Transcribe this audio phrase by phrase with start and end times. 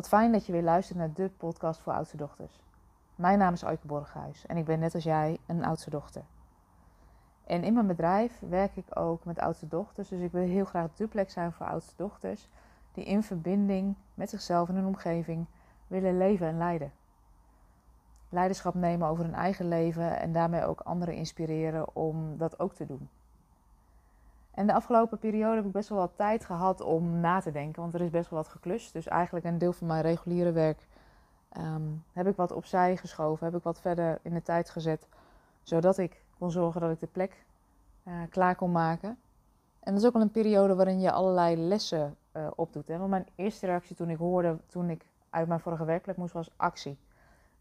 [0.00, 2.60] Wat fijn dat je weer luistert naar de podcast voor oudste dochters.
[3.14, 6.22] Mijn naam is Aike Borghuis en ik ben net als jij een oudste dochter.
[7.44, 10.94] En in mijn bedrijf werk ik ook met oudste dochters, dus ik wil heel graag
[10.94, 12.48] de plek zijn voor oudste dochters
[12.92, 15.46] die in verbinding met zichzelf en hun omgeving
[15.86, 16.92] willen leven en leiden.
[18.28, 22.86] Leiderschap nemen over hun eigen leven en daarmee ook anderen inspireren om dat ook te
[22.86, 23.08] doen.
[24.50, 27.82] En de afgelopen periode heb ik best wel wat tijd gehad om na te denken,
[27.82, 28.92] want er is best wel wat geklust.
[28.92, 30.86] Dus eigenlijk een deel van mijn reguliere werk
[31.48, 31.82] ehm,
[32.12, 35.08] heb ik wat opzij geschoven, heb ik wat verder in de tijd gezet,
[35.62, 37.44] zodat ik kon zorgen dat ik de plek
[38.04, 39.18] uh, klaar kon maken.
[39.80, 42.88] En dat is ook wel een periode waarin je allerlei lessen uh, opdoet.
[42.88, 42.98] Hè?
[42.98, 46.50] Want mijn eerste reactie toen ik hoorde, toen ik uit mijn vorige werkplek moest, was
[46.56, 46.98] actie.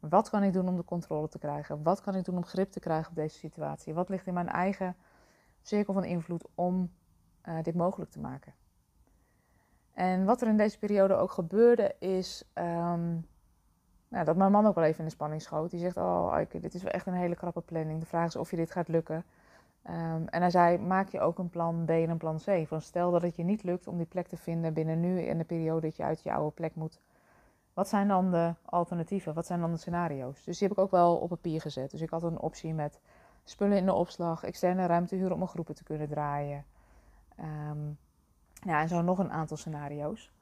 [0.00, 1.82] Wat kan ik doen om de controle te krijgen?
[1.82, 3.94] Wat kan ik doen om grip te krijgen op deze situatie?
[3.94, 4.96] Wat ligt in mijn eigen
[5.66, 6.90] cirkel van invloed om
[7.48, 8.54] uh, dit mogelijk te maken.
[9.92, 13.26] En wat er in deze periode ook gebeurde is um,
[14.08, 15.70] nou, dat mijn man ook wel even in de spanning schoot.
[15.70, 18.00] Die zegt, oh Eike, dit is wel echt een hele krappe planning.
[18.00, 19.24] De vraag is of je dit gaat lukken.
[19.90, 22.66] Um, en hij zei, maak je ook een plan B en een plan C.
[22.66, 25.38] Van stel dat het je niet lukt om die plek te vinden binnen nu in
[25.38, 27.00] de periode dat je uit je oude plek moet.
[27.72, 29.34] Wat zijn dan de alternatieven?
[29.34, 30.44] Wat zijn dan de scenario's?
[30.44, 31.90] Dus die heb ik ook wel op papier gezet.
[31.90, 33.00] Dus ik had een optie met
[33.48, 36.64] spullen in de opslag, externe ruimte huren om mijn groepen te kunnen draaien.
[37.40, 37.98] Um,
[38.52, 40.32] ja, en zo nog een aantal scenario's.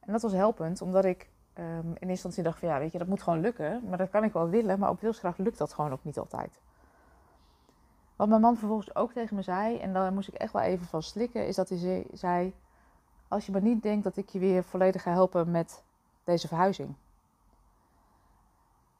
[0.00, 2.98] En dat was helpend, omdat ik um, in eerste instantie dacht van ja, weet je,
[2.98, 3.82] dat moet gewoon lukken.
[3.88, 6.60] Maar dat kan ik wel willen, maar op wilskracht lukt dat gewoon ook niet altijd.
[8.16, 10.86] Wat mijn man vervolgens ook tegen me zei, en daar moest ik echt wel even
[10.86, 12.54] van slikken, is dat hij zei:
[13.28, 15.82] Als je maar niet denkt dat ik je weer volledig ga helpen met
[16.24, 16.94] deze verhuizing.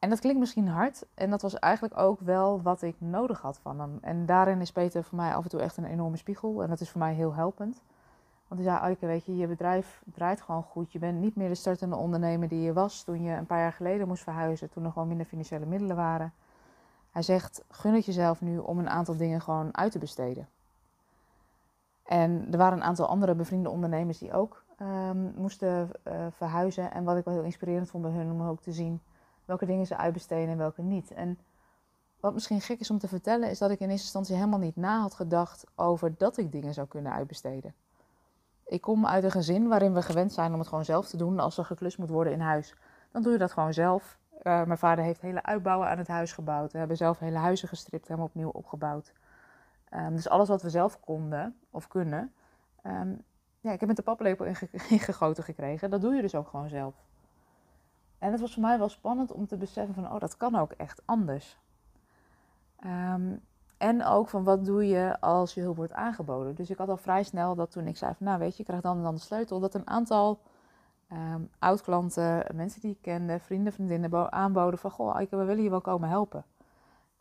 [0.00, 1.06] En dat klinkt misschien hard.
[1.14, 3.98] En dat was eigenlijk ook wel wat ik nodig had van hem.
[4.00, 6.62] En daarin is Peter voor mij af en toe echt een enorme spiegel.
[6.62, 7.82] En dat is voor mij heel helpend.
[8.48, 10.92] Want hij zei, Aike, weet je, je bedrijf draait gewoon goed.
[10.92, 13.72] Je bent niet meer de startende ondernemer die je was toen je een paar jaar
[13.72, 14.70] geleden moest verhuizen.
[14.70, 16.32] Toen er gewoon minder financiële middelen waren.
[17.10, 20.48] Hij zegt, gun het jezelf nu om een aantal dingen gewoon uit te besteden.
[22.04, 26.92] En er waren een aantal andere bevriende ondernemers die ook um, moesten uh, verhuizen.
[26.92, 29.00] En wat ik wel heel inspirerend vond bij hun om ook te zien
[29.50, 31.12] welke dingen ze uitbesteden en welke niet.
[31.12, 31.38] En
[32.20, 34.76] wat misschien gek is om te vertellen, is dat ik in eerste instantie helemaal niet
[34.76, 37.74] na had gedacht over dat ik dingen zou kunnen uitbesteden.
[38.66, 41.38] Ik kom uit een gezin waarin we gewend zijn om het gewoon zelf te doen.
[41.38, 42.74] Als er geklust moet worden in huis,
[43.12, 44.18] dan doe je dat gewoon zelf.
[44.42, 46.72] Uh, mijn vader heeft hele uitbouwen aan het huis gebouwd.
[46.72, 49.12] We hebben zelf hele huizen gestript, helemaal opnieuw opgebouwd.
[49.94, 52.32] Um, dus alles wat we zelf konden of kunnen,
[52.86, 53.24] um,
[53.60, 54.44] ja, ik heb met de paplepel
[54.88, 55.90] ingegoten gekregen.
[55.90, 56.94] Dat doe je dus ook gewoon zelf.
[58.20, 60.72] En het was voor mij wel spannend om te beseffen van, oh, dat kan ook
[60.72, 61.58] echt anders.
[62.86, 63.40] Um,
[63.78, 66.54] en ook van, wat doe je als je hulp wordt aangeboden?
[66.54, 68.64] Dus ik had al vrij snel dat toen ik zei van, nou weet je, je
[68.64, 69.60] krijgt dan dan de sleutel.
[69.60, 70.40] Dat een aantal
[71.12, 75.80] um, oud-klanten, mensen die ik kende, vrienden, vriendinnen aanboden van, goh, we willen je wel
[75.80, 76.44] komen helpen.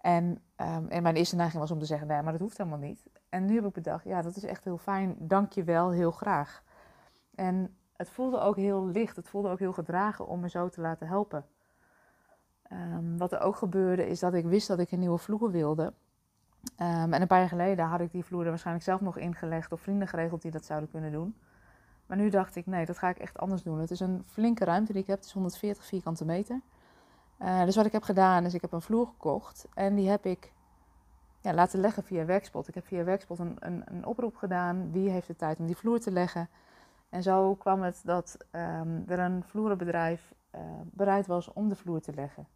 [0.00, 0.24] En,
[0.56, 3.06] um, en mijn eerste neiging was om te zeggen, nee, maar dat hoeft helemaal niet.
[3.28, 6.10] En nu heb ik bedacht, ja, dat is echt heel fijn, dank je wel, heel
[6.10, 6.62] graag.
[7.34, 9.16] En het voelde ook heel licht.
[9.16, 11.44] Het voelde ook heel gedragen om me zo te laten helpen.
[12.72, 15.82] Um, wat er ook gebeurde is dat ik wist dat ik een nieuwe vloer wilde.
[15.82, 19.72] Um, en een paar jaar geleden had ik die vloer er waarschijnlijk zelf nog ingelegd
[19.72, 21.36] of vrienden geregeld die dat zouden kunnen doen.
[22.06, 23.78] Maar nu dacht ik, nee, dat ga ik echt anders doen.
[23.78, 26.60] Het is een flinke ruimte die ik heb, het is 140 vierkante meter.
[27.42, 30.24] Uh, dus wat ik heb gedaan is, ik heb een vloer gekocht en die heb
[30.24, 30.52] ik
[31.40, 32.68] ja, laten leggen via Werkspot.
[32.68, 35.76] Ik heb via Werkspot een, een, een oproep gedaan, wie heeft de tijd om die
[35.76, 36.48] vloer te leggen.
[37.08, 42.00] En zo kwam het dat um, er een vloerenbedrijf uh, bereid was om de vloer
[42.00, 42.48] te leggen.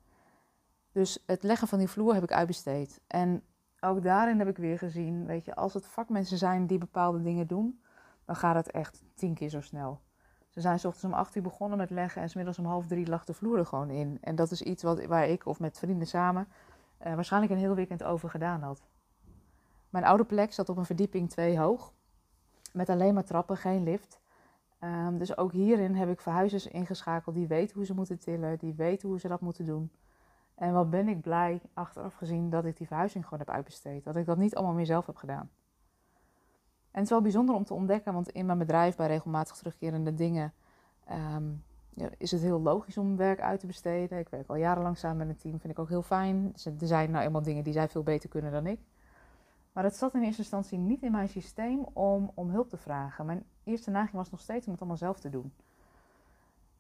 [0.92, 3.00] Dus het leggen van die vloer heb ik uitbesteed.
[3.06, 3.42] En
[3.80, 7.46] ook daarin heb ik weer gezien, weet je, als het vakmensen zijn die bepaalde dingen
[7.46, 7.82] doen,
[8.24, 10.00] dan gaat het echt tien keer zo snel.
[10.48, 13.06] Ze zijn s ochtends om acht uur begonnen met leggen en smiddags om half drie
[13.06, 14.19] lag de vloer er gewoon in.
[14.20, 16.48] En dat is iets wat, waar ik of met vrienden samen
[17.06, 18.82] uh, waarschijnlijk een heel weekend over gedaan had.
[19.90, 21.92] Mijn oude plek zat op een verdieping twee hoog,
[22.72, 24.20] met alleen maar trappen, geen lift.
[24.84, 28.75] Um, dus ook hierin heb ik verhuizers ingeschakeld die weten hoe ze moeten tillen, die
[28.75, 29.90] weten hoe ze dat moeten doen.
[30.55, 34.05] En wat ben ik blij, achteraf gezien, dat ik die verhuizing gewoon heb uitbesteed.
[34.05, 35.50] Dat ik dat niet allemaal meer zelf heb gedaan.
[36.90, 40.14] En het is wel bijzonder om te ontdekken, want in mijn bedrijf bij regelmatig terugkerende
[40.14, 40.52] dingen
[41.11, 41.62] um,
[41.94, 44.19] ja, is het heel logisch om werk uit te besteden.
[44.19, 46.52] Ik werk al jarenlang samen met een team, vind ik ook heel fijn.
[46.64, 48.81] Er zijn nou eenmaal dingen die zij veel beter kunnen dan ik.
[49.72, 53.26] Maar het zat in eerste instantie niet in mijn systeem om, om hulp te vragen.
[53.26, 55.52] Mijn eerste neiging was nog steeds om het allemaal zelf te doen.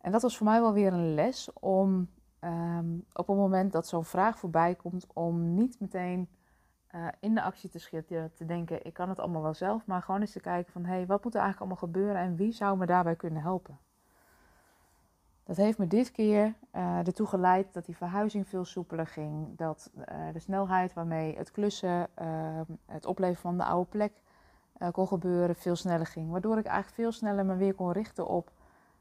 [0.00, 2.08] En dat was voor mij wel weer een les om
[2.40, 6.28] um, op het moment dat zo'n vraag voorbij komt, om niet meteen
[6.94, 10.02] uh, in de actie te schieten, te denken, ik kan het allemaal wel zelf, maar
[10.02, 12.52] gewoon eens te kijken van, hé, hey, wat moet er eigenlijk allemaal gebeuren en wie
[12.52, 13.78] zou me daarbij kunnen helpen?
[15.44, 19.56] Dat heeft me dit keer uh, ertoe geleid dat die verhuizing veel soepeler ging.
[19.56, 22.26] Dat uh, de snelheid waarmee het klussen, uh,
[22.86, 24.12] het opleveren van de oude plek
[24.92, 26.30] kon gebeuren, veel sneller ging.
[26.30, 28.50] Waardoor ik eigenlijk veel sneller me weer kon richten op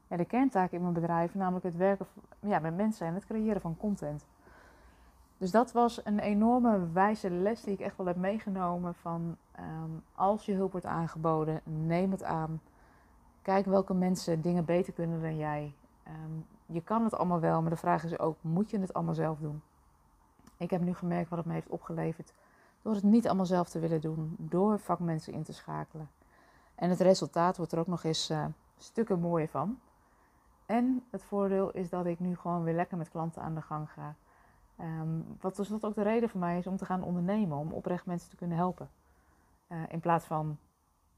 [0.08, 2.06] de kerntaak in mijn bedrijf, namelijk het werken
[2.40, 4.26] ja, met mensen en het creëren van content.
[5.38, 10.02] Dus dat was een enorme wijze les die ik echt wel heb meegenomen van um,
[10.14, 12.60] als je hulp wordt aangeboden, neem het aan.
[13.42, 15.74] Kijk welke mensen dingen beter kunnen dan jij.
[16.06, 19.14] Um, je kan het allemaal wel, maar de vraag is ook, moet je het allemaal
[19.14, 19.62] zelf doen?
[20.56, 22.32] Ik heb nu gemerkt wat het me heeft opgeleverd
[22.82, 26.10] door het niet allemaal zelf te willen doen, door vakmensen in te schakelen.
[26.74, 28.44] En het resultaat wordt er ook nog eens uh,
[28.76, 29.80] stukken mooier van.
[30.66, 33.90] En het voordeel is dat ik nu gewoon weer lekker met klanten aan de gang
[33.90, 34.14] ga.
[34.80, 38.06] Um, wat dus ook de reden voor mij is om te gaan ondernemen, om oprecht
[38.06, 38.90] mensen te kunnen helpen.
[39.68, 40.58] Uh, in plaats van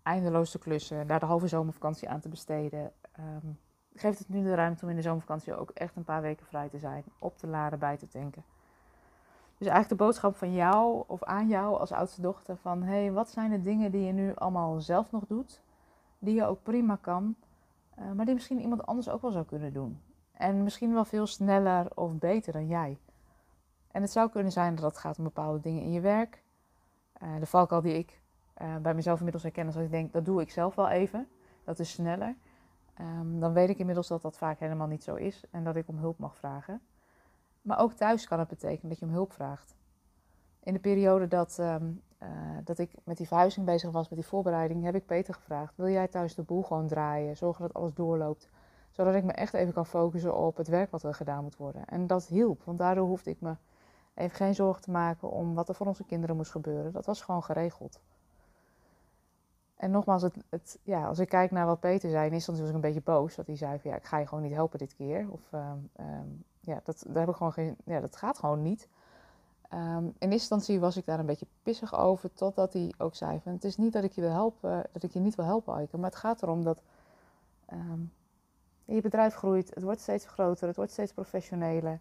[0.02, 2.92] eindeloos te klussen, daar de halve zomervakantie aan te besteden.
[3.18, 3.58] Um,
[3.94, 6.68] geeft het nu de ruimte om in de zomervakantie ook echt een paar weken vrij
[6.68, 8.44] te zijn, op te laden, bij te tanken.
[9.58, 13.12] Dus eigenlijk de boodschap van jou of aan jou als oudste dochter van hé, hey,
[13.12, 15.60] wat zijn de dingen die je nu allemaal zelf nog doet,
[16.18, 17.34] die je ook prima kan,
[17.98, 20.00] uh, maar die misschien iemand anders ook wel zou kunnen doen.
[20.32, 22.98] En misschien wel veel sneller of beter dan jij.
[23.90, 26.42] En het zou kunnen zijn dat het gaat om bepaalde dingen in je werk.
[27.22, 28.20] Uh, de valkuil die ik
[28.62, 31.28] uh, bij mezelf inmiddels herken, dat ik denk, dat doe ik zelf wel even.
[31.64, 32.34] Dat is sneller.
[33.00, 35.88] Um, dan weet ik inmiddels dat dat vaak helemaal niet zo is en dat ik
[35.88, 36.80] om hulp mag vragen.
[37.62, 39.74] Maar ook thuis kan het betekenen dat je om hulp vraagt.
[40.62, 42.28] In de periode dat, um, uh,
[42.64, 45.88] dat ik met die verhuizing bezig was, met die voorbereiding, heb ik Peter gevraagd: Wil
[45.88, 47.36] jij thuis de boel gewoon draaien?
[47.36, 48.48] Zorgen dat alles doorloopt.
[48.90, 51.84] Zodat ik me echt even kan focussen op het werk wat er gedaan moet worden.
[51.86, 53.56] En dat hielp, want daardoor hoefde ik me
[54.14, 56.92] even geen zorgen te maken om wat er voor onze kinderen moest gebeuren.
[56.92, 58.00] Dat was gewoon geregeld.
[59.76, 62.60] En nogmaals, het, het, ja, als ik kijk naar wat Peter zei, in eerste instantie
[62.60, 63.34] was ik een beetje boos.
[63.34, 65.26] Dat hij zei van ja, ik ga je gewoon niet helpen dit keer.
[65.30, 68.88] Of um, um, ja, dat, daar heb ik gewoon geen, ja, dat gaat gewoon niet.
[69.74, 73.40] Um, in eerste instantie was ik daar een beetje pissig over, totdat hij ook zei
[73.40, 75.74] van het is niet dat ik je wil helpen, dat ik je niet wil helpen,
[75.74, 76.82] Aike, maar het gaat erom dat
[78.84, 82.00] je bedrijf groeit, het wordt steeds groter, het wordt steeds professioneler.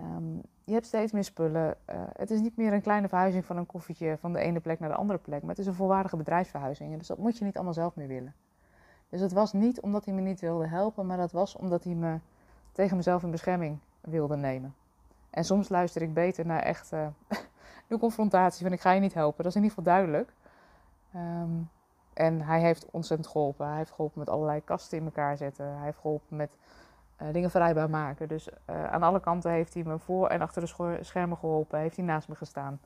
[0.00, 1.76] Um, je hebt steeds meer spullen.
[1.90, 4.80] Uh, het is niet meer een kleine verhuizing van een koffietje van de ene plek
[4.80, 5.40] naar de andere plek.
[5.40, 6.98] Maar het is een volwaardige bedrijfsverhuizing.
[6.98, 8.34] Dus dat moet je niet allemaal zelf meer willen.
[9.08, 11.94] Dus het was niet omdat hij me niet wilde helpen, maar dat was omdat hij
[11.94, 12.18] me
[12.72, 14.74] tegen mezelf in bescherming wilde nemen.
[15.30, 17.06] En soms luister ik beter naar echt uh,
[18.00, 19.42] confrontatie van ik ga je niet helpen.
[19.44, 20.32] Dat is in ieder geval duidelijk.
[21.14, 21.70] Um,
[22.18, 23.66] en hij heeft ontzettend geholpen.
[23.66, 25.66] Hij heeft geholpen met allerlei kasten in elkaar zetten.
[25.66, 26.56] Hij heeft geholpen met
[27.22, 28.28] uh, dingen vrijbaar maken.
[28.28, 31.78] Dus uh, aan alle kanten heeft hij me voor en achter de schermen geholpen.
[31.78, 32.80] Heeft hij naast me gestaan.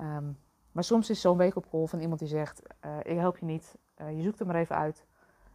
[0.00, 0.38] Um,
[0.72, 3.44] maar soms is zo'n week op call van iemand die zegt: uh, Ik help je
[3.44, 5.06] niet, je zoekt er maar even uit.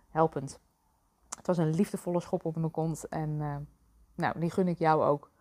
[0.09, 0.59] Helpend.
[1.37, 3.37] Het was een liefdevolle schop op mijn kont en
[4.15, 5.31] nou, die gun ik jou ook.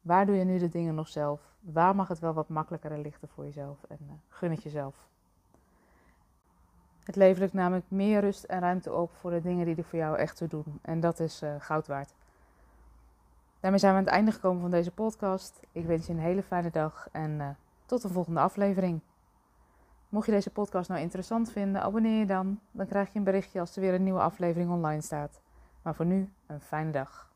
[0.00, 1.54] Waar doe je nu de dingen nog zelf?
[1.60, 3.82] Waar mag het wel wat makkelijker en lichter voor jezelf?
[3.88, 5.08] En gun het jezelf.
[7.04, 10.16] Het levert namelijk meer rust en ruimte op voor de dingen die er voor jou
[10.16, 10.78] echt toe doen.
[10.82, 12.14] En dat is uh, goud waard.
[13.60, 15.60] Daarmee zijn we aan het einde gekomen van deze podcast.
[15.72, 17.48] Ik wens je een hele fijne dag en uh,
[17.86, 19.00] tot de volgende aflevering.
[20.08, 22.60] Mocht je deze podcast nou interessant vinden, abonneer je dan.
[22.70, 25.40] Dan krijg je een berichtje als er weer een nieuwe aflevering online staat.
[25.82, 27.31] Maar voor nu, een fijne dag.